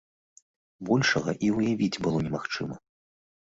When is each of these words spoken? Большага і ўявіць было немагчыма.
Большага 0.89 1.31
і 1.49 1.51
ўявіць 1.59 2.01
было 2.07 2.17
немагчыма. 2.29 2.75